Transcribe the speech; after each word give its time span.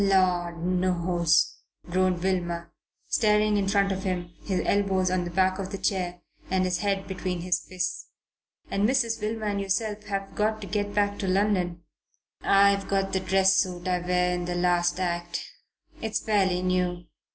"Lord 0.01 0.65
knows," 0.65 1.57
groaned 1.87 2.23
Wilmer, 2.23 2.73
staring 3.07 3.55
in 3.55 3.67
front 3.67 3.91
of 3.91 4.01
him, 4.03 4.33
his 4.43 4.63
elbows 4.65 5.11
on 5.11 5.25
the 5.25 5.29
back 5.29 5.59
of 5.59 5.69
the 5.71 5.77
chair 5.77 6.21
and 6.49 6.65
his 6.65 6.79
head 6.79 7.07
between 7.07 7.41
his 7.41 7.59
fists. 7.69 8.07
"And 8.71 8.89
Mrs. 8.89 9.21
Wilmer 9.21 9.45
and 9.45 9.61
yourself 9.61 10.05
have 10.05 10.33
got 10.33 10.59
to 10.61 10.65
get 10.65 10.95
back 10.95 11.19
to 11.19 11.27
London." 11.27 11.83
"I've 12.41 12.87
got 12.87 13.13
the 13.13 13.19
dress 13.19 13.57
suit 13.57 13.87
I 13.87 13.99
wear 13.99 14.33
in 14.33 14.45
the 14.45 14.55
last 14.55 14.99
act. 14.99 15.45
It's 16.01 16.19
fairly 16.19 16.63
new. 16.63 17.03